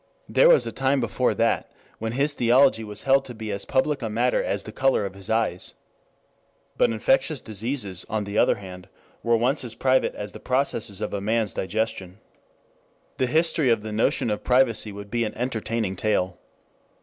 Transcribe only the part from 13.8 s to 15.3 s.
the notion of privacy would be